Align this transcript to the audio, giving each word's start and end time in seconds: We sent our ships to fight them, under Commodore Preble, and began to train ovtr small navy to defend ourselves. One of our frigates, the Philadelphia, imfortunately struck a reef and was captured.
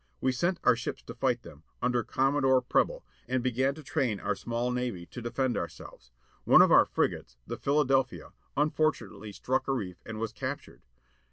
We 0.19 0.31
sent 0.31 0.59
our 0.63 0.75
ships 0.75 1.03
to 1.03 1.13
fight 1.13 1.43
them, 1.43 1.61
under 1.79 2.03
Commodore 2.03 2.59
Preble, 2.63 3.05
and 3.27 3.43
began 3.43 3.75
to 3.75 3.83
train 3.83 4.17
ovtr 4.17 4.35
small 4.39 4.71
navy 4.71 5.05
to 5.05 5.21
defend 5.21 5.55
ourselves. 5.57 6.09
One 6.43 6.63
of 6.63 6.71
our 6.71 6.85
frigates, 6.87 7.37
the 7.45 7.55
Philadelphia, 7.55 8.31
imfortunately 8.57 9.31
struck 9.31 9.67
a 9.67 9.73
reef 9.73 9.97
and 10.03 10.19
was 10.19 10.33
captured. 10.33 10.81